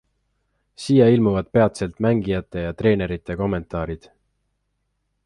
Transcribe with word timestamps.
Siia 0.85 1.09
ilmuvad 1.15 1.51
peatselt 1.57 2.01
mängijate 2.07 2.65
ja 2.65 2.73
treenerite 2.81 3.37
kommentaarid. 3.43 4.09